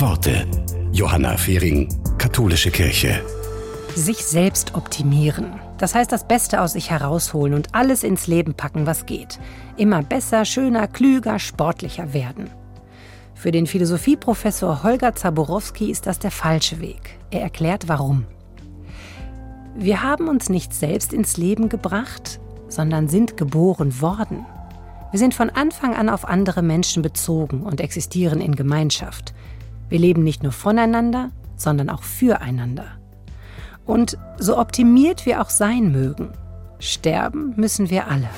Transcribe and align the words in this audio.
Worte. 0.00 0.46
Johanna 0.92 1.36
Fehring, 1.36 1.86
Katholische 2.16 2.70
Kirche. 2.70 3.22
Sich 3.94 4.24
selbst 4.24 4.74
optimieren. 4.74 5.60
Das 5.76 5.94
heißt, 5.94 6.10
das 6.10 6.26
Beste 6.26 6.62
aus 6.62 6.72
sich 6.72 6.88
herausholen 6.88 7.52
und 7.52 7.74
alles 7.74 8.02
ins 8.02 8.26
Leben 8.26 8.54
packen, 8.54 8.86
was 8.86 9.04
geht. 9.04 9.38
Immer 9.76 10.02
besser, 10.02 10.46
schöner, 10.46 10.88
klüger, 10.88 11.38
sportlicher 11.38 12.14
werden. 12.14 12.48
Für 13.34 13.50
den 13.50 13.66
Philosophieprofessor 13.66 14.82
Holger 14.82 15.14
Zaborowski 15.14 15.90
ist 15.90 16.06
das 16.06 16.18
der 16.18 16.30
falsche 16.30 16.80
Weg. 16.80 17.18
Er 17.30 17.42
erklärt 17.42 17.86
warum. 17.86 18.24
Wir 19.76 20.02
haben 20.02 20.28
uns 20.28 20.48
nicht 20.48 20.72
selbst 20.72 21.12
ins 21.12 21.36
Leben 21.36 21.68
gebracht, 21.68 22.40
sondern 22.68 23.08
sind 23.08 23.36
geboren 23.36 24.00
worden. 24.00 24.46
Wir 25.10 25.18
sind 25.18 25.34
von 25.34 25.50
Anfang 25.50 25.94
an 25.94 26.08
auf 26.08 26.26
andere 26.26 26.62
Menschen 26.62 27.02
bezogen 27.02 27.64
und 27.64 27.82
existieren 27.82 28.40
in 28.40 28.54
Gemeinschaft. 28.54 29.34
Wir 29.90 29.98
leben 29.98 30.22
nicht 30.22 30.42
nur 30.42 30.52
voneinander, 30.52 31.30
sondern 31.56 31.90
auch 31.90 32.02
füreinander. 32.02 32.86
Und 33.84 34.16
so 34.38 34.56
optimiert 34.56 35.26
wir 35.26 35.42
auch 35.42 35.50
sein 35.50 35.92
mögen, 35.92 36.30
sterben 36.78 37.54
müssen 37.56 37.90
wir 37.90 38.06
alle. 38.08 38.30